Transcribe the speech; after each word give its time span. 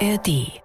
ARD 0.00 0.60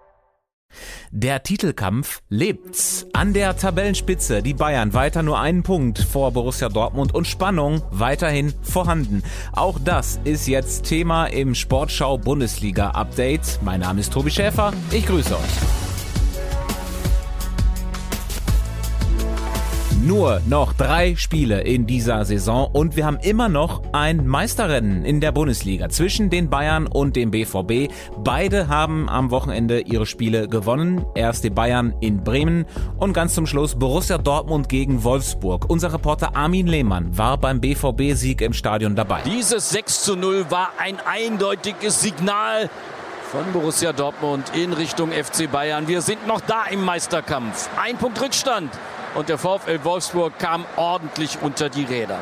der 1.14 1.44
Titelkampf 1.44 2.22
lebt. 2.30 3.06
An 3.12 3.34
der 3.34 3.58
Tabellenspitze 3.58 4.42
die 4.42 4.54
Bayern 4.54 4.94
weiter 4.94 5.24
nur 5.24 5.40
einen 5.40 5.64
Punkt 5.64 6.00
vor 6.00 6.32
Borussia 6.32 6.70
Dortmund 6.70 7.14
und 7.14 7.28
Spannung 7.28 7.82
weiterhin 7.92 8.54
vorhanden. 8.62 9.22
Auch 9.52 9.78
das 9.84 10.22
ist 10.24 10.48
jetzt 10.48 10.86
Thema 10.86 11.26
im 11.26 11.54
Sportschau 11.54 12.18
Bundesliga 12.18 12.92
Update. 12.92 13.60
Mein 13.62 13.82
Name 13.82 14.00
ist 14.00 14.14
Tobi 14.14 14.32
Schäfer. 14.32 14.72
Ich 14.92 15.06
grüße 15.06 15.36
euch. 15.36 15.91
Nur 20.04 20.42
noch 20.48 20.74
drei 20.74 21.16
Spiele 21.16 21.62
in 21.62 21.86
dieser 21.86 22.26
Saison 22.26 22.68
und 22.74 22.96
wir 22.96 23.06
haben 23.06 23.20
immer 23.20 23.50
noch 23.50 23.84
ein 23.92 24.26
Meisterrennen 24.26 25.06
in 25.06 25.22
der 25.22 25.32
Bundesliga 25.32 25.90
zwischen 25.90 26.32
den 26.32 26.50
Bayern 26.50 26.88
und 26.88 27.16
dem 27.16 27.30
BVB. 27.30 27.94
Beide 28.18 28.68
haben 28.68 29.08
am 29.08 29.30
Wochenende 29.30 29.82
ihre 29.82 30.08
Spiele 30.08 30.48
gewonnen. 30.48 31.06
Erst 31.14 31.44
die 31.44 31.52
Bayern 31.52 31.94
in 32.00 32.24
Bremen 32.24 32.66
und 32.98 33.14
ganz 33.14 33.36
zum 33.36 33.46
Schluss 33.46 33.76
Borussia 33.76 34.18
Dortmund 34.18 34.70
gegen 34.70 35.04
Wolfsburg. 35.04 35.70
Unser 35.70 35.94
Reporter 35.94 36.36
Armin 36.36 36.66
Lehmann 36.66 37.16
war 37.16 37.38
beim 37.38 37.62
BVB-Sieg 37.62 38.42
im 38.42 38.54
Stadion 38.54 38.96
dabei. 38.96 39.22
Dieses 39.28 39.70
6 39.70 40.02
zu 40.02 40.16
0 40.16 40.50
war 40.50 40.72
ein 40.80 40.98
eindeutiges 41.06 42.02
Signal 42.02 42.72
von 43.32 43.44
Borussia 43.54 43.94
Dortmund 43.94 44.52
in 44.56 44.74
Richtung 44.74 45.12
FC 45.12 45.50
Bayern. 45.52 45.88
Wir 45.88 46.02
sind 46.02 46.26
noch 46.26 46.42
da 46.42 46.64
im 46.72 46.84
Meisterkampf. 46.84 47.70
Ein 47.80 47.98
Punkt 47.98 48.20
Rückstand 48.20 48.72
und 49.16 49.30
der 49.30 49.38
VfL 49.38 49.84
Wolfsburg 49.84 50.38
kam 50.40 50.66
ordentlich 50.76 51.38
unter 51.42 51.70
die 51.70 51.84
Räder. 51.84 52.20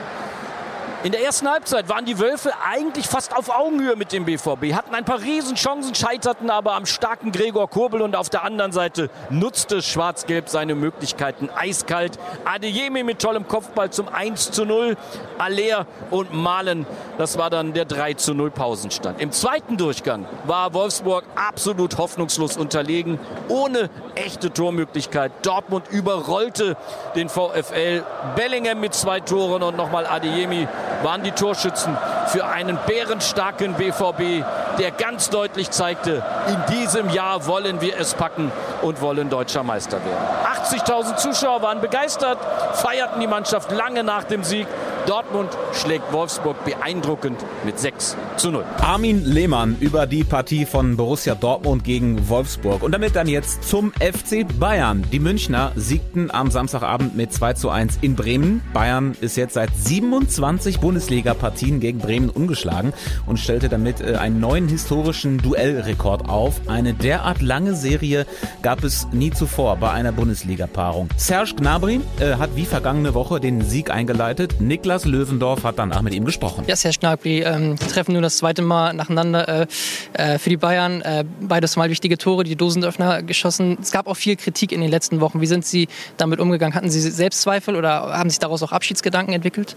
In 1.02 1.13
der 1.13 1.23
ersten 1.23 1.49
Halbzeit 1.49 1.88
waren 1.88 2.03
die 2.03 2.20
Wölfe 2.20 2.52
eigentlich 2.70 3.07
fast 3.07 3.34
auf 3.34 3.48
Augenhöhe 3.48 3.95
mit 3.95 4.12
dem 4.12 4.26
BVB, 4.26 4.73
hatten 4.73 4.94
ein 4.94 5.05
paar 5.05 5.21
Riesenchancen, 5.21 5.95
scheiterten 5.95 6.49
aber 6.49 6.73
am 6.73 6.85
starken 6.85 7.31
Gregor 7.31 7.70
Kurbel 7.70 8.01
und 8.01 8.18
auf 8.18 8.29
der 8.29 8.43
anderen 8.43 8.73
Seite 8.73 9.10
nutzte 9.29 9.82
Schwarz-Gelb 9.82 10.49
seine 10.49 10.76
Möglichkeiten 10.76 11.49
eiskalt. 11.55 12.20
Adeyemi 12.43 13.04
mit 13.04 13.20
tollem 13.20 13.48
Kopfball 13.48 13.91
zum 13.91 14.10
1 14.10 14.51
zu 14.51 14.65
0, 14.65 14.98
Aller 15.38 15.88
und 16.12 16.34
Malen, 16.34 16.85
das 17.18 17.38
war 17.38 17.49
dann 17.49 17.71
der 17.71 17.85
3 17.85 18.16
zu 18.16 18.34
0 18.34 18.51
Pausenstand. 18.51 19.21
Im 19.21 19.32
zweiten 19.32 19.77
Durchgang 19.77 20.26
war 20.48 20.73
Wolfsburg 20.73 21.23
absolut 21.35 21.98
hoffnungslos 21.98 22.57
unterlegen, 22.57 23.20
ohne 23.48 23.90
echte 24.16 24.51
Tormöglichkeit. 24.51 25.32
Dortmund 25.43 25.85
überrollte 25.90 26.76
den 27.16 27.29
VfL, 27.29 28.04
Bellingham 28.35 28.82
mit 28.82 28.93
zwei 28.93 29.21
Toren 29.21 29.63
und 29.63 29.77
nochmal 29.77 30.05
Adeyemi 30.05 30.68
waren 31.03 31.23
die 31.23 31.31
Torschützen 31.31 31.97
für 32.27 32.45
einen 32.45 32.77
bärenstarken 32.85 33.73
BVB, 33.73 34.45
der 34.77 34.91
ganz 34.91 35.29
deutlich 35.29 35.71
zeigte, 35.71 36.23
in 36.47 36.75
diesem 36.75 37.09
Jahr 37.09 37.45
wollen 37.47 37.81
wir 37.81 37.97
es 37.97 38.13
packen 38.13 38.51
und 38.81 39.01
wollen 39.01 39.29
deutscher 39.29 39.63
Meister 39.63 39.97
werden. 39.97 40.39
80.000 40.63 41.15
Zuschauer 41.17 41.61
waren 41.61 41.81
begeistert, 41.81 42.37
feierten 42.73 43.20
die 43.20 43.27
Mannschaft 43.27 43.71
lange 43.71 44.03
nach 44.03 44.23
dem 44.23 44.43
Sieg. 44.43 44.67
Dortmund 45.10 45.49
schlägt 45.74 46.13
Wolfsburg 46.13 46.63
beeindruckend 46.65 47.43
mit 47.65 47.79
6 47.79 48.15
zu 48.38 48.52
0. 48.52 48.63
Armin 48.77 49.26
Lehmann 49.26 49.76
über 49.79 50.05
die 50.05 50.24
Partie 50.24 50.68
von 50.68 50.98
Borussia 50.98 51.34
Dortmund 51.34 51.84
gegen 51.84 52.29
Wolfsburg. 52.29 52.84
Und 52.84 52.91
damit 52.91 53.16
dann 53.16 53.27
jetzt 53.27 53.63
zum 53.68 53.91
FC 53.93 54.46
Bayern. 54.60 55.04
Die 55.12 55.20
Münchner 55.20 55.71
siegten 55.76 56.29
am 56.29 56.51
Samstagabend 56.51 57.18
mit 57.18 57.34
2 57.34 57.54
zu 57.54 57.71
1 57.71 57.98
in 58.01 58.16
Bremen. 58.16 58.62
Bayern 58.71 59.16
ist 59.20 59.35
jetzt 59.35 59.55
seit 59.55 59.76
27 59.76 60.79
Bundesliga-Partien 60.79 61.79
gegen 61.79 61.98
Bremen 61.98 62.29
ungeschlagen 62.29 62.94
und 63.26 63.40
stellte 63.40 63.68
damit 63.68 64.01
äh, 64.01 64.18
einen 64.18 64.40
neuen 64.40 64.68
historischen 64.68 65.40
Duellrekord 65.40 66.29
auf. 66.29 66.62
Eine 66.68 66.94
derart 66.94 67.41
lange 67.41 67.73
Serie 67.73 68.28
gab 68.62 68.84
es 68.84 69.07
nie 69.12 69.31
zuvor 69.31 69.78
bei 69.78 69.90
einer 69.90 70.12
Bundesliga-Paarung. 70.12 71.09
Serge 71.18 71.56
Gnabry 71.56 72.00
äh, 72.19 72.35
hat 72.35 72.51
wie 72.56 72.66
vergangene 72.66 73.16
Woche 73.16 73.39
den 73.39 73.63
Sieg 73.63 73.89
eingeleitet. 73.89 74.62
Niklas 74.62 74.98
Niklas 74.99 75.05
Löwendorf 75.05 75.63
hat 75.63 75.79
danach 75.79 76.01
mit 76.01 76.13
ihm 76.13 76.25
gesprochen. 76.25 76.63
Ja, 76.67 76.75
Herr 76.75 76.91
Gnabry, 76.91 77.41
ähm, 77.41 77.77
treffen 77.77 78.13
nun 78.13 78.23
das 78.23 78.37
zweite 78.37 78.61
Mal 78.61 78.93
nacheinander 78.93 79.47
äh, 79.47 79.67
äh, 80.13 80.39
für 80.39 80.49
die 80.49 80.57
Bayern. 80.57 81.01
Äh, 81.01 81.25
beides 81.41 81.75
Mal 81.75 81.89
wichtige 81.89 82.17
Tore, 82.17 82.43
die 82.43 82.55
Dosenöffner 82.55 83.23
geschossen. 83.23 83.77
Es 83.81 83.91
gab 83.91 84.07
auch 84.07 84.15
viel 84.15 84.35
Kritik 84.35 84.71
in 84.71 84.81
den 84.81 84.89
letzten 84.89 85.21
Wochen. 85.21 85.41
Wie 85.41 85.47
sind 85.47 85.65
Sie 85.65 85.88
damit 86.17 86.39
umgegangen? 86.39 86.75
Hatten 86.75 86.89
Sie 86.89 86.99
Selbstzweifel 86.99 87.75
oder 87.75 88.17
haben 88.17 88.29
sich 88.29 88.39
daraus 88.39 88.63
auch 88.63 88.71
Abschiedsgedanken 88.71 89.33
entwickelt? 89.33 89.75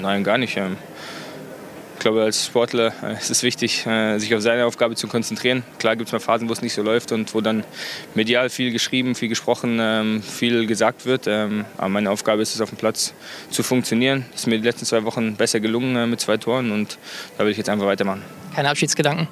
Nein, 0.00 0.24
gar 0.24 0.38
nicht. 0.38 0.56
Ähm, 0.56 0.76
glaube, 2.06 2.22
als 2.22 2.46
Sportler 2.46 2.92
äh, 3.02 3.14
ist 3.14 3.30
es 3.30 3.42
wichtig, 3.42 3.84
äh, 3.84 4.18
sich 4.18 4.32
auf 4.32 4.40
seine 4.40 4.64
Aufgabe 4.64 4.94
zu 4.94 5.08
konzentrieren. 5.08 5.64
Klar 5.80 5.96
gibt 5.96 6.08
es 6.08 6.12
mal 6.12 6.20
Phasen, 6.20 6.48
wo 6.48 6.52
es 6.52 6.62
nicht 6.62 6.72
so 6.72 6.82
läuft 6.82 7.10
und 7.10 7.34
wo 7.34 7.40
dann 7.40 7.64
medial 8.14 8.48
viel 8.48 8.70
geschrieben, 8.70 9.16
viel 9.16 9.28
gesprochen, 9.28 9.78
ähm, 9.80 10.22
viel 10.22 10.66
gesagt 10.66 11.04
wird. 11.04 11.26
Ähm, 11.26 11.64
aber 11.76 11.88
meine 11.88 12.12
Aufgabe 12.12 12.42
ist 12.42 12.54
es, 12.54 12.60
auf 12.60 12.68
dem 12.68 12.78
Platz 12.78 13.12
zu 13.50 13.64
funktionieren. 13.64 14.24
Das 14.30 14.42
ist 14.42 14.46
mir 14.46 14.58
die 14.58 14.64
letzten 14.64 14.84
zwei 14.84 15.02
Wochen 15.02 15.34
besser 15.34 15.58
gelungen 15.58 15.96
äh, 15.96 16.06
mit 16.06 16.20
zwei 16.20 16.36
Toren 16.36 16.70
und 16.70 16.96
da 17.38 17.44
will 17.44 17.50
ich 17.50 17.58
jetzt 17.58 17.68
einfach 17.68 17.86
weitermachen. 17.86 18.22
Keine 18.54 18.70
Abschiedsgedanken? 18.70 19.26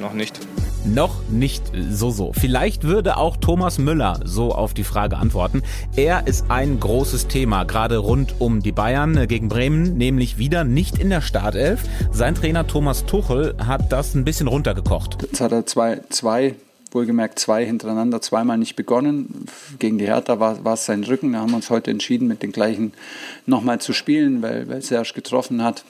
Noch 0.00 0.12
nicht. 0.12 0.38
Noch 0.84 1.28
nicht 1.28 1.62
so 1.90 2.10
so. 2.10 2.32
Vielleicht 2.32 2.84
würde 2.84 3.18
auch 3.18 3.36
Thomas 3.36 3.78
Müller 3.78 4.20
so 4.24 4.52
auf 4.52 4.72
die 4.72 4.84
Frage 4.84 5.18
antworten. 5.18 5.62
Er 5.94 6.26
ist 6.26 6.46
ein 6.48 6.80
großes 6.80 7.28
Thema, 7.28 7.64
gerade 7.64 7.98
rund 7.98 8.34
um 8.38 8.60
die 8.62 8.72
Bayern 8.72 9.28
gegen 9.28 9.48
Bremen, 9.48 9.98
nämlich 9.98 10.38
wieder 10.38 10.64
nicht 10.64 10.98
in 10.98 11.10
der 11.10 11.20
Startelf. 11.20 11.82
Sein 12.12 12.34
Trainer 12.34 12.66
Thomas 12.66 13.04
Tuchel 13.04 13.54
hat 13.58 13.92
das 13.92 14.14
ein 14.14 14.24
bisschen 14.24 14.48
runtergekocht. 14.48 15.18
Jetzt 15.22 15.40
hat 15.40 15.52
er 15.52 15.66
zwei, 15.66 16.00
zwei 16.08 16.54
wohlgemerkt 16.92 17.38
zwei 17.38 17.64
hintereinander, 17.64 18.22
zweimal 18.22 18.56
nicht 18.56 18.74
begonnen. 18.74 19.46
Gegen 19.78 19.98
die 19.98 20.06
Hertha 20.06 20.40
war, 20.40 20.64
war 20.64 20.74
es 20.74 20.86
sein 20.86 21.04
Rücken. 21.04 21.32
Da 21.34 21.40
haben 21.40 21.50
wir 21.50 21.56
uns 21.56 21.70
heute 21.70 21.90
entschieden, 21.90 22.26
mit 22.26 22.42
den 22.42 22.52
gleichen 22.52 22.94
nochmal 23.46 23.80
zu 23.80 23.92
spielen, 23.92 24.40
weil, 24.42 24.68
weil 24.68 24.82
Serge 24.82 25.12
getroffen 25.14 25.62
hat 25.62 25.84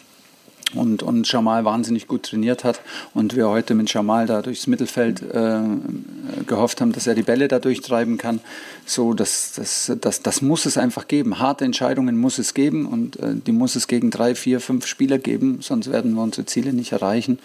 und, 0.75 1.03
und 1.03 1.31
Jamal 1.31 1.64
wahnsinnig 1.64 2.06
gut 2.06 2.25
trainiert 2.25 2.64
hat 2.64 2.81
und 3.14 3.36
wir 3.36 3.48
heute 3.48 3.75
mit 3.75 3.92
Jamal 3.92 4.26
da 4.26 4.42
durchs 4.42 4.66
Mittelfeld 4.66 5.22
äh, 5.22 5.60
gehofft 6.47 6.81
haben, 6.81 6.92
dass 6.92 7.06
er 7.06 7.14
die 7.14 7.22
Bälle 7.22 7.48
da 7.48 7.58
durchtreiben 7.58 8.19
kann. 8.19 8.41
So, 8.86 9.14
das, 9.14 9.53
das, 9.56 9.92
das, 10.00 10.22
das 10.22 10.42
muss 10.42 10.66
es 10.66 10.76
einfach 10.78 11.08
geben. 11.08 11.38
Harte 11.38 11.64
Entscheidungen 11.64 12.19
muss 12.19 12.38
es 12.38 12.54
geben 12.54 12.86
und 12.86 13.19
äh, 13.19 13.34
die 13.34 13.53
muss 13.53 13.76
es 13.76 13.88
gegen 13.88 14.10
drei, 14.10 14.34
vier, 14.34 14.60
fünf 14.60 14.86
Spieler 14.86 15.19
geben, 15.19 15.58
sonst 15.60 15.91
werden 15.91 16.14
wir 16.14 16.22
unsere 16.22 16.47
Ziele 16.47 16.72
nicht 16.72 16.92
erreichen. 16.92 17.38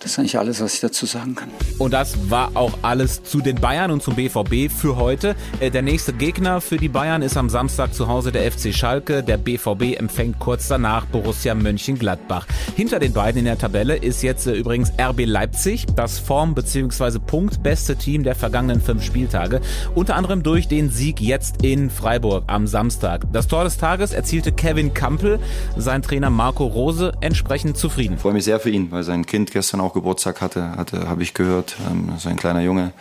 Das 0.00 0.12
ist 0.12 0.18
eigentlich 0.18 0.38
alles, 0.38 0.62
was 0.62 0.72
ich 0.74 0.80
dazu 0.80 1.04
sagen 1.04 1.34
kann. 1.34 1.50
Und 1.76 1.92
das 1.92 2.30
war 2.30 2.52
auch 2.54 2.72
alles 2.80 3.22
zu 3.22 3.42
den 3.42 3.56
Bayern 3.56 3.90
und 3.90 4.02
zum 4.02 4.14
BVB 4.14 4.72
für 4.72 4.96
heute. 4.96 5.36
Äh, 5.60 5.70
der 5.70 5.82
nächste 5.82 6.14
Gegner 6.14 6.62
für 6.62 6.78
die 6.78 6.88
Bayern 6.88 7.20
ist 7.20 7.36
am 7.36 7.50
Samstag 7.50 7.92
zu 7.92 8.08
Hause 8.08 8.32
der 8.32 8.50
FC 8.50 8.74
Schalke. 8.74 9.22
Der 9.22 9.36
BVB 9.36 9.98
empfängt 9.98 10.38
kurz 10.38 10.68
danach 10.68 11.04
Borussia 11.04 11.54
Mönchengladbach. 11.54 12.46
Hinter 12.76 12.98
den 12.98 13.12
beiden 13.12 13.40
in 13.40 13.44
der 13.44 13.58
Tabelle 13.58 13.94
ist 13.94 14.22
jetzt 14.22 14.46
äh, 14.46 14.54
übrigens 14.54 14.90
RB 14.98 15.26
Leipzig, 15.26 15.84
das 15.94 16.18
Form- 16.18 16.54
bzw. 16.54 17.18
punktbeste 17.18 17.96
Team 17.96 18.24
der 18.24 18.34
vergangenen 18.34 18.80
fünf 18.80 19.04
Spieltage. 19.04 19.60
Unter 19.94 20.16
anderem 20.16 20.42
durch 20.42 20.66
den 20.66 20.88
Sieg 20.90 21.20
jetzt 21.20 21.62
in 21.62 21.90
Freiburg 21.90 22.44
am 22.46 22.66
Samstag. 22.66 23.26
Das 23.34 23.48
Tor 23.48 23.64
des 23.64 23.76
Tages 23.76 24.12
erzielte 24.12 24.50
Kevin 24.50 24.94
Kampel, 24.94 25.38
sein 25.76 26.00
Trainer 26.00 26.30
Marco 26.30 26.64
Rose 26.64 27.12
entsprechend 27.20 27.76
zufrieden. 27.76 28.14
Ich 28.14 28.20
freue 28.20 28.32
mich 28.32 28.44
sehr 28.44 28.60
für 28.60 28.70
ihn, 28.70 28.90
weil 28.90 29.02
sein 29.02 29.26
Kind 29.26 29.50
gestern 29.50 29.82
auch 29.82 29.89
auch 29.90 29.94
Geburtstag 29.94 30.40
hatte, 30.40 30.76
hatte 30.76 31.08
habe 31.08 31.22
ich 31.22 31.34
gehört. 31.34 31.76
Ähm, 31.90 32.12
so 32.18 32.28
ein 32.28 32.36
kleiner 32.36 32.60
Junge 32.60 32.92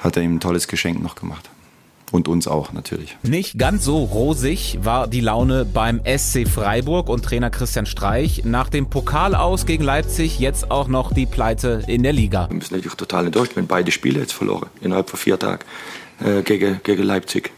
hat 0.00 0.16
er 0.16 0.22
ihm 0.22 0.36
ein 0.36 0.40
tolles 0.40 0.68
Geschenk 0.68 1.02
noch 1.02 1.14
gemacht. 1.14 1.50
Und 2.10 2.28
uns 2.28 2.46
auch 2.46 2.72
natürlich. 2.72 3.16
Nicht 3.22 3.58
ganz 3.58 3.84
so 3.84 4.04
rosig 4.04 4.78
war 4.82 5.08
die 5.08 5.20
Laune 5.20 5.64
beim 5.64 6.00
SC 6.04 6.46
Freiburg 6.46 7.08
und 7.08 7.24
Trainer 7.24 7.50
Christian 7.50 7.86
Streich. 7.86 8.44
Nach 8.44 8.68
dem 8.68 8.88
Pokal 8.88 9.34
aus 9.34 9.66
gegen 9.66 9.82
Leipzig 9.82 10.38
jetzt 10.38 10.70
auch 10.70 10.86
noch 10.86 11.12
die 11.12 11.26
Pleite 11.26 11.82
in 11.88 12.04
der 12.04 12.12
Liga. 12.12 12.48
Wir 12.48 12.56
müssen 12.56 12.74
natürlich 12.74 12.96
total 12.96 13.26
enttäuscht, 13.26 13.56
wenn 13.56 13.66
beide 13.66 13.90
Spiele 13.90 14.20
jetzt 14.20 14.32
verloren 14.32 14.68
innerhalb 14.80 15.10
von 15.10 15.18
vier 15.18 15.38
Tagen 15.38 15.64
äh, 16.24 16.42
gegen, 16.42 16.80
gegen 16.84 17.02
Leipzig. 17.02 17.50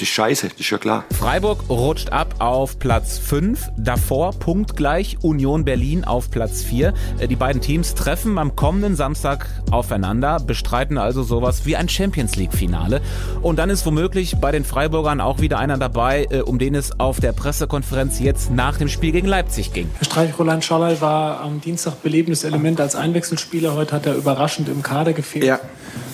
Das 0.00 0.08
ist 0.08 0.14
scheiße, 0.14 0.48
das 0.48 0.58
ist 0.58 0.70
ja 0.70 0.78
klar. 0.78 1.04
Freiburg 1.12 1.68
rutscht 1.68 2.08
ab 2.08 2.36
auf 2.38 2.78
Platz 2.78 3.18
5. 3.18 3.72
Davor 3.76 4.32
punktgleich 4.32 5.18
Union 5.20 5.66
Berlin 5.66 6.06
auf 6.06 6.30
Platz 6.30 6.62
4. 6.62 6.94
Äh, 7.18 7.28
die 7.28 7.36
beiden 7.36 7.60
Teams 7.60 7.94
treffen 7.94 8.38
am 8.38 8.56
kommenden 8.56 8.96
Samstag 8.96 9.46
aufeinander, 9.70 10.40
bestreiten 10.40 10.96
also 10.96 11.22
sowas 11.22 11.66
wie 11.66 11.76
ein 11.76 11.86
Champions 11.86 12.36
League-Finale. 12.36 13.02
Und 13.42 13.58
dann 13.58 13.68
ist 13.68 13.84
womöglich 13.84 14.36
bei 14.40 14.52
den 14.52 14.64
Freiburgern 14.64 15.20
auch 15.20 15.40
wieder 15.40 15.58
einer 15.58 15.76
dabei, 15.76 16.26
äh, 16.30 16.40
um 16.40 16.58
den 16.58 16.74
es 16.74 16.98
auf 16.98 17.20
der 17.20 17.32
Pressekonferenz 17.32 18.20
jetzt 18.20 18.50
nach 18.50 18.78
dem 18.78 18.88
Spiel 18.88 19.12
gegen 19.12 19.26
Leipzig 19.26 19.74
ging. 19.74 19.90
Herr 19.98 20.06
Streich, 20.06 20.38
Roland 20.38 20.64
Schallei 20.64 20.98
war 21.02 21.40
am 21.42 21.60
Dienstag 21.60 22.02
belebendes 22.02 22.44
Element 22.44 22.80
als 22.80 22.96
Einwechselspieler. 22.96 23.74
Heute 23.74 23.96
hat 23.96 24.06
er 24.06 24.14
überraschend 24.14 24.70
im 24.70 24.82
Kader 24.82 25.12
gefehlt. 25.12 25.44
Ja. 25.44 25.60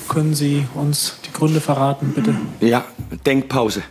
Können 0.09 0.35
Sie 0.35 0.67
uns 0.75 1.19
die 1.25 1.26
Gründe 1.37 1.61
verraten, 1.61 2.15
bitte? 2.15 2.35
Ja, 2.61 2.83
Denkpause. 3.27 3.83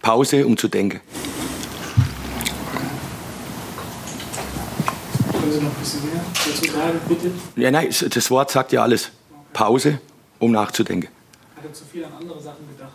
Pause, 0.00 0.46
um 0.46 0.56
zu 0.56 0.68
denken. 0.68 1.00
Können 5.30 5.52
Sie 5.52 5.60
noch 5.60 5.70
ein 5.70 5.74
bisschen 5.78 6.04
mehr 6.06 6.24
dazu 6.46 6.72
sagen, 6.72 7.00
bitte? 7.06 7.30
Ja, 7.56 7.70
nein, 7.70 7.90
das 8.14 8.30
Wort 8.30 8.50
sagt 8.50 8.72
ja 8.72 8.82
alles. 8.82 9.10
Pause, 9.52 10.00
um 10.38 10.52
nachzudenken. 10.52 11.08
Hat 11.54 11.64
er 11.66 11.72
zu 11.74 11.84
viel 11.84 12.06
an 12.06 12.12
andere 12.18 12.40
Sachen 12.40 12.66
gedacht? 12.66 12.92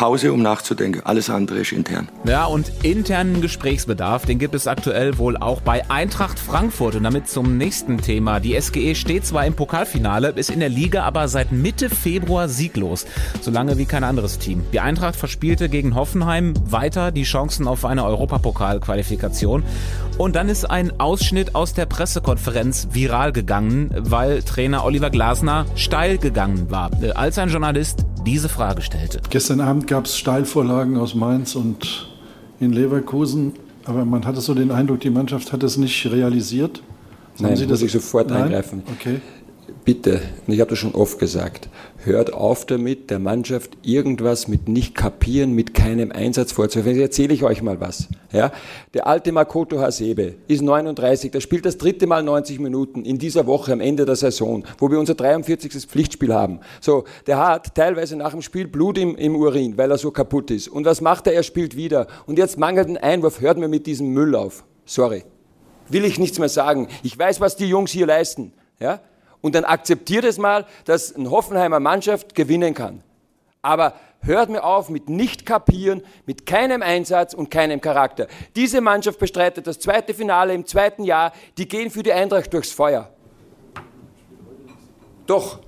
Pause, 0.00 0.32
um 0.32 0.40
nachzudenken. 0.40 1.02
Alles 1.04 1.28
andere 1.28 1.58
ist 1.58 1.72
intern. 1.72 2.08
Ja, 2.24 2.46
und 2.46 2.72
internen 2.82 3.42
Gesprächsbedarf, 3.42 4.24
den 4.24 4.38
gibt 4.38 4.54
es 4.54 4.66
aktuell 4.66 5.18
wohl 5.18 5.36
auch 5.36 5.60
bei 5.60 5.90
Eintracht 5.90 6.38
Frankfurt. 6.38 6.94
Und 6.94 7.02
damit 7.02 7.28
zum 7.28 7.58
nächsten 7.58 7.98
Thema. 7.98 8.40
Die 8.40 8.58
SGE 8.58 8.94
steht 8.94 9.26
zwar 9.26 9.44
im 9.44 9.52
Pokalfinale, 9.52 10.30
ist 10.30 10.48
in 10.48 10.60
der 10.60 10.70
Liga 10.70 11.02
aber 11.02 11.28
seit 11.28 11.52
Mitte 11.52 11.90
Februar 11.90 12.48
sieglos. 12.48 13.04
So 13.42 13.50
lange 13.50 13.76
wie 13.76 13.84
kein 13.84 14.02
anderes 14.02 14.38
Team. 14.38 14.64
Die 14.72 14.80
Eintracht 14.80 15.16
verspielte 15.16 15.68
gegen 15.68 15.94
Hoffenheim 15.94 16.54
weiter 16.64 17.12
die 17.12 17.24
Chancen 17.24 17.68
auf 17.68 17.84
eine 17.84 18.06
Europapokalqualifikation. 18.06 19.64
Und 20.16 20.34
dann 20.34 20.48
ist 20.48 20.64
ein 20.64 20.98
Ausschnitt 20.98 21.54
aus 21.54 21.74
der 21.74 21.84
Pressekonferenz 21.84 22.88
viral 22.92 23.32
gegangen, 23.32 23.90
weil 23.94 24.42
Trainer 24.44 24.82
Oliver 24.86 25.10
Glasner 25.10 25.66
steil 25.76 26.16
gegangen 26.16 26.70
war, 26.70 26.90
als 27.16 27.38
ein 27.38 27.50
Journalist 27.50 28.06
diese 28.24 28.48
Frage 28.48 28.82
stellte. 28.82 29.20
Gestern 29.30 29.60
Abend 29.60 29.86
gab 29.86 30.06
es 30.06 30.16
Steilvorlagen 30.16 30.96
aus 30.96 31.14
Mainz 31.14 31.54
und 31.54 32.08
in 32.60 32.72
Leverkusen, 32.72 33.52
aber 33.84 34.04
man 34.04 34.26
hatte 34.26 34.40
so 34.40 34.54
den 34.54 34.70
Eindruck, 34.70 35.00
die 35.00 35.10
Mannschaft 35.10 35.52
hat 35.52 35.62
es 35.62 35.76
nicht 35.76 36.06
realisiert. 36.10 36.82
Nein, 37.38 37.56
Sie 37.56 37.66
muss 37.66 37.82
ich 37.82 37.92
sofort 37.92 38.28
Nein? 38.28 38.44
eingreifen. 38.44 38.82
Okay. 38.92 39.20
Bitte, 39.84 40.20
ich 40.46 40.60
habe 40.60 40.70
das 40.70 40.78
schon 40.78 40.94
oft 40.94 41.18
gesagt, 41.18 41.68
hört 42.04 42.32
auf 42.32 42.66
damit, 42.66 43.10
der 43.10 43.18
Mannschaft 43.18 43.78
irgendwas 43.82 44.48
mit 44.48 44.68
nicht 44.68 44.94
kapieren, 44.94 45.52
mit 45.52 45.74
keinem 45.74 46.12
Einsatz 46.12 46.52
vorzuwerfen. 46.52 46.92
Jetzt 46.92 47.18
erzähle 47.18 47.34
ich 47.34 47.42
euch 47.44 47.62
mal 47.62 47.80
was. 47.80 48.08
Ja? 48.32 48.52
Der 48.94 49.06
alte 49.06 49.32
Makoto 49.32 49.80
Hasebe 49.80 50.34
ist 50.48 50.62
39, 50.62 51.30
der 51.30 51.40
spielt 51.40 51.66
das 51.66 51.78
dritte 51.78 52.06
Mal 52.06 52.22
90 52.22 52.60
Minuten 52.60 53.04
in 53.04 53.18
dieser 53.18 53.46
Woche 53.46 53.72
am 53.72 53.80
Ende 53.80 54.04
der 54.04 54.16
Saison, 54.16 54.64
wo 54.78 54.90
wir 54.90 54.98
unser 54.98 55.14
43. 55.14 55.86
Pflichtspiel 55.86 56.34
haben. 56.34 56.60
So, 56.80 57.04
der 57.26 57.38
hat 57.38 57.74
teilweise 57.74 58.16
nach 58.16 58.32
dem 58.32 58.42
Spiel 58.42 58.66
Blut 58.66 58.98
im, 58.98 59.16
im 59.16 59.36
Urin, 59.36 59.76
weil 59.76 59.90
er 59.90 59.98
so 59.98 60.10
kaputt 60.10 60.50
ist. 60.50 60.68
Und 60.68 60.84
was 60.84 61.00
macht 61.00 61.26
er? 61.26 61.34
Er 61.34 61.42
spielt 61.42 61.76
wieder. 61.76 62.06
Und 62.26 62.38
jetzt 62.38 62.58
mangelt 62.58 62.88
ein 62.88 62.96
Einwurf, 62.96 63.40
hört 63.40 63.58
mir 63.58 63.68
mit 63.68 63.86
diesem 63.86 64.08
Müll 64.08 64.34
auf. 64.34 64.64
Sorry. 64.84 65.24
Will 65.88 66.04
ich 66.04 66.18
nichts 66.18 66.38
mehr 66.38 66.48
sagen. 66.48 66.88
Ich 67.02 67.18
weiß, 67.18 67.40
was 67.40 67.56
die 67.56 67.66
Jungs 67.66 67.90
hier 67.90 68.06
leisten. 68.06 68.52
Ja? 68.78 69.00
Und 69.40 69.54
dann 69.54 69.64
akzeptiert 69.64 70.24
es 70.24 70.38
mal, 70.38 70.66
dass 70.84 71.14
eine 71.14 71.30
Hoffenheimer 71.30 71.80
Mannschaft 71.80 72.34
gewinnen 72.34 72.74
kann. 72.74 73.02
Aber 73.62 73.94
hört 74.22 74.50
mir 74.50 74.64
auf 74.64 74.88
mit 74.90 75.08
nicht 75.08 75.46
kapieren, 75.46 76.02
mit 76.26 76.46
keinem 76.46 76.82
Einsatz 76.82 77.34
und 77.34 77.50
keinem 77.50 77.80
Charakter. 77.80 78.26
Diese 78.56 78.80
Mannschaft 78.80 79.18
bestreitet 79.18 79.66
das 79.66 79.78
zweite 79.78 80.14
Finale 80.14 80.54
im 80.54 80.66
zweiten 80.66 81.04
Jahr. 81.04 81.32
Die 81.56 81.68
gehen 81.68 81.90
für 81.90 82.02
die 82.02 82.12
Eintracht 82.12 82.52
durchs 82.52 82.72
Feuer. 82.72 83.10
Doch. 85.26 85.60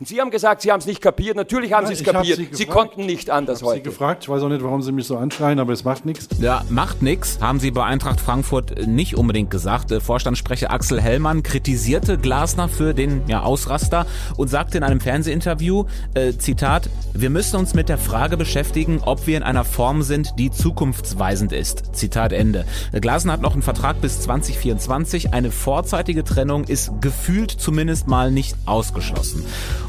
Und 0.00 0.06
Sie 0.06 0.20
haben 0.20 0.30
gesagt, 0.30 0.62
Sie 0.62 0.70
haben 0.70 0.78
es 0.78 0.86
nicht 0.86 1.00
kapiert. 1.00 1.34
Natürlich 1.34 1.72
haben 1.72 1.84
Nein, 1.84 1.96
Sie 1.96 2.04
es 2.04 2.08
kapiert. 2.08 2.40
Sie 2.52 2.66
konnten 2.66 3.04
nicht 3.04 3.30
anders 3.30 3.58
Ich 3.58 3.62
habe 3.62 3.72
Sie 3.74 3.80
heute. 3.80 3.90
gefragt, 3.90 4.22
ich 4.22 4.28
weiß 4.28 4.42
auch 4.42 4.48
nicht, 4.48 4.62
warum 4.62 4.80
Sie 4.80 4.92
mich 4.92 5.06
so 5.06 5.16
anschreien, 5.16 5.58
aber 5.58 5.72
es 5.72 5.82
macht 5.82 6.06
nichts. 6.06 6.28
Ja, 6.40 6.64
macht 6.68 7.02
nix, 7.02 7.40
haben 7.40 7.58
sie 7.58 7.72
bei 7.72 7.84
Eintracht 7.84 8.20
Frankfurt 8.20 8.86
nicht 8.86 9.16
unbedingt 9.16 9.50
gesagt. 9.50 9.90
Äh, 9.90 10.00
Vorstandssprecher 10.00 10.70
Axel 10.70 11.00
Hellmann 11.00 11.42
kritisierte 11.42 12.16
Glasner 12.16 12.68
für 12.68 12.94
den 12.94 13.22
ja, 13.26 13.42
Ausraster 13.42 14.06
und 14.36 14.48
sagte 14.48 14.78
in 14.78 14.84
einem 14.84 15.00
Fernsehinterview, 15.00 15.86
äh, 16.14 16.32
Zitat, 16.34 16.88
wir 17.12 17.30
müssen 17.30 17.56
uns 17.56 17.74
mit 17.74 17.88
der 17.88 17.98
Frage 17.98 18.36
beschäftigen, 18.36 19.00
ob 19.04 19.26
wir 19.26 19.36
in 19.36 19.42
einer 19.42 19.64
Form 19.64 20.02
sind, 20.02 20.38
die 20.38 20.52
zukunftsweisend 20.52 21.52
ist. 21.52 21.96
Zitat 21.96 22.32
Ende. 22.32 22.66
Äh, 22.92 23.00
Glasner 23.00 23.32
hat 23.32 23.40
noch 23.40 23.54
einen 23.54 23.62
Vertrag 23.62 24.00
bis 24.00 24.20
2024. 24.20 25.34
Eine 25.34 25.50
vorzeitige 25.50 26.22
Trennung 26.22 26.64
ist 26.64 26.92
gefühlt 27.00 27.50
zumindest 27.50 28.06
mal 28.06 28.30
nicht 28.30 28.54
ausgeschlossen. 28.64 29.44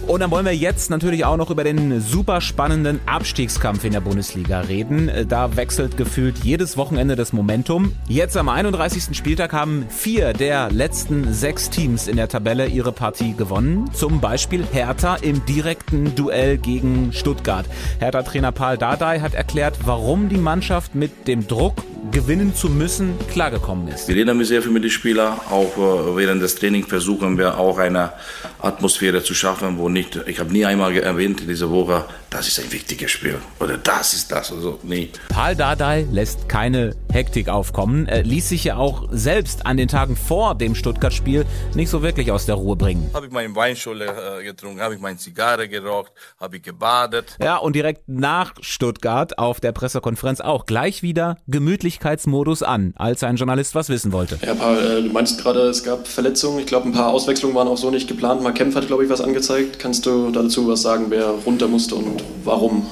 Und 0.10 0.22
dann 0.22 0.32
wollen 0.32 0.46
wir 0.48 0.56
jetzt 0.56 0.90
natürlich 0.90 1.24
auch 1.24 1.38
noch 1.38 1.52
über 1.52 1.64
den 1.64 2.02
super 2.02 2.42
spannenden 2.42 3.00
Abstiegskampf 3.06 3.84
in 3.84 3.92
der 3.92 4.02
Bundesliga 4.02 4.62
reden. 4.62 5.12
Da 5.28 5.56
wechselt 5.56 5.98
gefühlt 5.98 6.40
jedes 6.40 6.78
Wochenende 6.78 7.16
das 7.16 7.32
Momentum. 7.32 7.94
Jetzt 8.08 8.36
am 8.36 8.50
31. 8.50 9.16
Spieltag 9.16 9.54
haben 9.54 9.86
vier 9.88 10.34
der 10.34 10.72
letzten 10.72 11.32
sechs 11.32 11.70
Teams 11.70 12.08
in 12.08 12.16
der 12.16 12.28
Tabelle 12.28 12.66
ihre 12.66 12.92
Partie 12.92 13.36
gewonnen. 13.36 13.92
Zum 13.94 14.20
Beispiel 14.20 14.66
Hertha 14.72 15.16
im 15.18 15.46
direkten 15.46 16.16
Duell 16.16 16.58
gegen 16.58 17.14
Stuttgart. 17.14 17.68
Hertha-Trainer 18.00 18.52
Paul 18.52 18.80
Dardai 18.80 19.20
hat 19.20 19.36
erklärt, 19.36 19.78
warum 19.86 20.28
die 20.28 20.38
Mannschaft 20.38 20.96
mit 20.96 21.28
dem 21.28 21.48
Druck, 21.48 21.84
gewinnen 22.12 22.56
zu 22.56 22.70
müssen, 22.70 23.16
klargekommen 23.32 23.88
ist. 23.88 24.08
Wir 24.08 24.16
reden 24.16 24.44
sehr 24.44 24.62
viel 24.62 24.72
mit 24.72 24.84
den 24.84 24.92
Spielern. 24.92 25.40
Auch 25.50 25.78
äh, 25.78 26.18
während 26.18 26.42
des 26.42 26.56
Trainings 26.56 26.88
versuchen 26.88 27.38
wir 27.38 27.58
auch 27.58 27.78
eine 27.78 28.14
Atmosphäre 28.60 29.24
zu 29.24 29.34
schaffen, 29.34 29.78
wo 29.78 29.90
nicht, 29.90 30.20
ich 30.28 30.40
habe 30.40 30.52
nie 30.52 30.66
einmal 30.66 30.96
erwähnt 30.98 31.42
in 31.42 31.48
dieser 31.48 31.70
Woche, 31.70 32.06
das 32.30 32.48
ist 32.48 32.60
ein 32.60 32.72
wichtiges 32.72 33.12
Spiel 33.12 33.40
oder 33.60 33.78
das 33.78 34.14
ist 34.14 34.32
das. 34.32 34.52
Also, 34.52 34.80
nee. 34.84 35.10
Paul 35.30 35.56
Dardai 35.56 36.08
lässt 36.12 36.48
keine 36.48 36.96
Hektik 37.12 37.50
aufkommen, 37.50 38.08
er 38.08 38.24
ließ 38.24 38.50
sich 38.50 38.64
ja 38.64 38.78
auch 38.78 39.08
selbst 39.12 39.66
an 39.66 39.78
den 39.78 39.88
Tagen 39.88 40.16
vor 40.16 40.56
dem 40.56 40.76
Stuttgart-Spiel 40.76 41.46
nicht 41.74 41.90
so 41.90 42.02
wirklich 42.02 42.32
aus 42.32 42.46
der 42.46 42.56
Ruhe 42.56 42.76
bringen. 42.76 43.10
Habe 43.14 43.28
ich 43.28 43.32
meinen 43.32 43.56
Weinschule 43.56 44.40
äh, 44.40 44.44
getrunken, 44.44 44.82
habe 44.82 44.96
ich 44.96 45.02
meine 45.02 45.18
Zigarre 45.18 45.68
geraucht, 45.68 46.12
habe 46.40 46.58
ich 46.58 46.64
gebadet. 46.64 47.38
Ja, 47.42 47.58
und 47.58 47.76
direkt 47.76 48.08
nach 48.08 48.54
Stuttgart 48.62 49.38
auf 49.40 49.60
der 49.60 49.72
Pressekonferenz 49.72 50.42
auch 50.42 50.66
gleich 50.66 51.02
wieder 51.02 51.38
Gemütlichkeitsmodus 51.48 52.64
an, 52.64 52.94
als 52.96 53.24
ein 53.24 53.38
Journalist 53.38 53.76
was 53.76 53.90
wissen 53.90 54.12
wollte. 54.12 54.40
Ja, 54.46 54.54
Paul, 54.54 54.78
äh, 54.78 55.02
du 55.02 55.10
meinst 55.10 55.42
gerade, 55.42 55.62
es 55.62 55.84
gab 55.84 56.08
Verletzungen. 56.08 56.60
Ich 56.60 56.68
glaube, 56.68 56.88
ein 56.88 56.94
paar 56.94 57.10
Auswechslungen 57.10 57.56
waren 57.56 57.68
auch 57.68 57.78
so 57.78 57.90
nicht 57.90 58.08
geplant. 58.08 58.44
Mark 58.44 58.56
Kempf 58.56 58.76
hat, 58.76 58.88
glaube 58.88 59.04
ich, 59.04 59.10
was 59.10 59.22
angezeigt. 59.22 59.80
Kannst 59.80 60.06
du 60.06 60.32
dazu 60.32 60.68
was 60.68 60.82
sagen, 60.82 61.06
wer 61.10 61.30
runter 61.46 61.68
musste 61.68 61.96
und 61.96 62.19
warum? 62.44 62.86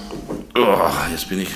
Oh, 0.56 0.78
jetzt 1.12 1.30
bin 1.30 1.40
ich, 1.40 1.50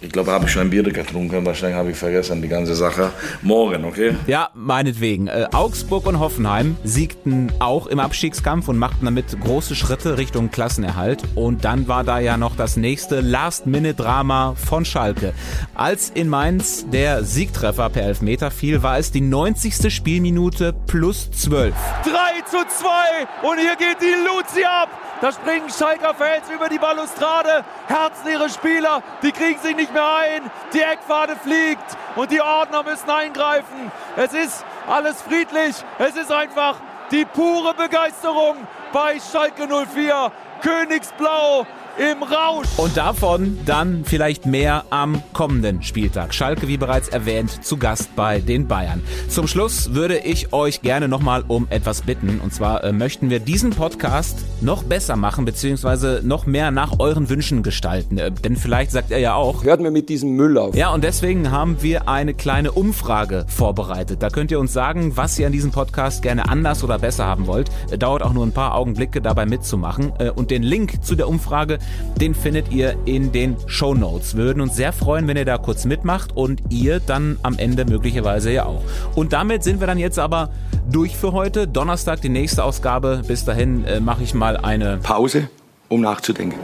ich 0.00 0.10
glaube, 0.10 0.30
habe 0.30 0.44
ich 0.44 0.52
schon 0.52 0.62
ein 0.62 0.70
Bier 0.70 0.82
getrunken, 0.82 1.44
wahrscheinlich 1.46 1.76
habe 1.76 1.90
ich 1.90 1.96
vergessen 1.96 2.42
die 2.42 2.48
ganze 2.48 2.74
Sache. 2.74 3.12
Morgen, 3.42 3.84
okay? 3.84 4.14
Ja, 4.26 4.50
meinetwegen. 4.54 5.26
Äh, 5.26 5.46
Augsburg 5.52 6.06
und 6.06 6.20
Hoffenheim 6.20 6.76
siegten 6.84 7.50
auch 7.60 7.86
im 7.86 7.98
Abstiegskampf 7.98 8.68
und 8.68 8.78
machten 8.78 9.06
damit 9.06 9.38
große 9.40 9.74
Schritte 9.74 10.18
Richtung 10.18 10.50
Klassenerhalt. 10.50 11.22
Und 11.34 11.64
dann 11.64 11.88
war 11.88 12.04
da 12.04 12.18
ja 12.18 12.36
noch 12.36 12.56
das 12.56 12.76
nächste 12.76 13.20
Last-Minute-Drama 13.20 14.54
von 14.54 14.84
Schalke. 14.84 15.32
Als 15.74 16.10
in 16.10 16.28
Mainz 16.28 16.86
der 16.90 17.24
Siegtreffer 17.24 17.88
per 17.88 18.02
Elfmeter 18.02 18.50
fiel, 18.50 18.82
war 18.82 18.98
es 18.98 19.12
die 19.12 19.22
90. 19.22 19.94
Spielminute 19.94 20.74
plus 20.86 21.30
12. 21.30 21.74
3 22.04 22.10
zu 22.50 22.58
2 22.58 23.48
und 23.48 23.58
hier 23.58 23.76
geht 23.76 24.00
die 24.00 24.14
Luzi 24.24 24.64
ab. 24.64 24.88
Da 25.20 25.32
springen 25.32 25.70
Schalker 25.70 26.14
Fans 26.14 26.44
über 26.54 26.68
die 26.68 26.78
Balustrade. 26.78 27.64
Herzleere 27.86 28.50
Spieler, 28.50 29.02
die 29.22 29.32
kriegen 29.32 29.58
sich 29.60 29.74
nicht 29.74 29.85
mehr 29.92 30.16
ein. 30.16 30.50
Die 30.72 30.80
Eckfahne 30.80 31.36
fliegt 31.36 31.96
und 32.16 32.30
die 32.30 32.40
Ordner 32.40 32.82
müssen 32.82 33.10
eingreifen. 33.10 33.92
Es 34.16 34.32
ist 34.32 34.64
alles 34.86 35.20
friedlich. 35.22 35.76
Es 35.98 36.16
ist 36.16 36.32
einfach 36.32 36.76
die 37.10 37.24
pure 37.24 37.74
Begeisterung 37.74 38.56
bei 38.92 39.18
Schalke 39.20 39.66
04. 39.66 40.32
Königsblau 40.62 41.66
im 41.98 42.22
Rausch. 42.22 42.66
Und 42.76 42.96
davon 42.96 43.58
dann 43.64 44.04
vielleicht 44.04 44.44
mehr 44.44 44.84
am 44.90 45.22
kommenden 45.32 45.82
Spieltag. 45.82 46.34
Schalke, 46.34 46.68
wie 46.68 46.76
bereits 46.76 47.08
erwähnt, 47.08 47.64
zu 47.64 47.78
Gast 47.78 48.14
bei 48.14 48.40
den 48.40 48.66
Bayern. 48.68 49.02
Zum 49.28 49.46
Schluss 49.48 49.94
würde 49.94 50.18
ich 50.18 50.52
euch 50.52 50.82
gerne 50.82 51.08
nochmal 51.08 51.44
um 51.48 51.66
etwas 51.70 52.02
bitten. 52.02 52.40
Und 52.42 52.52
zwar 52.52 52.84
äh, 52.84 52.92
möchten 52.92 53.30
wir 53.30 53.40
diesen 53.40 53.70
Podcast 53.70 54.44
noch 54.60 54.82
besser 54.82 55.16
machen, 55.16 55.44
beziehungsweise 55.46 56.20
noch 56.22 56.44
mehr 56.44 56.70
nach 56.70 56.98
euren 56.98 57.30
Wünschen 57.30 57.62
gestalten. 57.62 58.18
Äh, 58.18 58.30
denn 58.30 58.56
vielleicht 58.56 58.90
sagt 58.90 59.10
er 59.10 59.18
ja 59.18 59.34
auch. 59.34 59.64
Hört 59.64 59.80
mir 59.80 59.90
mit 59.90 60.08
diesem 60.10 60.30
Müll 60.32 60.58
auf. 60.58 60.74
Ja, 60.74 60.92
und 60.92 61.02
deswegen 61.02 61.50
haben 61.50 61.82
wir 61.82 62.08
eine 62.08 62.34
kleine 62.34 62.72
Umfrage 62.72 63.46
vorbereitet. 63.48 64.22
Da 64.22 64.28
könnt 64.28 64.50
ihr 64.50 64.60
uns 64.60 64.72
sagen, 64.74 65.16
was 65.16 65.38
ihr 65.38 65.46
an 65.46 65.52
diesem 65.52 65.70
Podcast 65.70 66.22
gerne 66.22 66.48
anders 66.48 66.84
oder 66.84 66.98
besser 66.98 67.24
haben 67.26 67.46
wollt. 67.46 67.70
Äh, 67.90 67.96
Dauert 67.96 68.22
auch 68.22 68.34
nur 68.34 68.44
ein 68.44 68.52
paar 68.52 68.74
Augenblicke 68.74 69.22
dabei 69.22 69.46
mitzumachen. 69.46 70.12
Äh, 70.18 70.30
Und 70.30 70.50
den 70.50 70.62
Link 70.62 71.02
zu 71.02 71.14
der 71.14 71.28
Umfrage, 71.28 71.78
den 72.20 72.34
findet 72.34 72.72
ihr 72.72 72.96
in 73.04 73.32
den 73.32 73.56
Show 73.66 73.94
Notes. 73.94 74.36
Wir 74.36 74.44
würden 74.44 74.60
uns 74.60 74.76
sehr 74.76 74.92
freuen, 74.92 75.28
wenn 75.28 75.36
ihr 75.36 75.44
da 75.44 75.58
kurz 75.58 75.84
mitmacht 75.84 76.34
und 76.34 76.62
ihr 76.70 77.00
dann 77.00 77.38
am 77.42 77.58
Ende 77.58 77.84
möglicherweise 77.84 78.50
ja 78.52 78.64
auch. 78.64 78.82
Und 79.14 79.32
damit 79.32 79.64
sind 79.64 79.80
wir 79.80 79.86
dann 79.86 79.98
jetzt 79.98 80.18
aber 80.18 80.50
durch 80.90 81.16
für 81.16 81.32
heute. 81.32 81.66
Donnerstag 81.66 82.20
die 82.20 82.28
nächste 82.28 82.64
Ausgabe. 82.64 83.22
Bis 83.26 83.44
dahin 83.44 83.84
äh, 83.84 84.00
mache 84.00 84.22
ich 84.22 84.34
mal 84.34 84.56
eine 84.56 84.98
Pause, 84.98 85.48
um 85.88 86.00
nachzudenken. 86.00 86.58